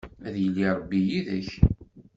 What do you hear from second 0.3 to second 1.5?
yili Ṛebbi yid-k.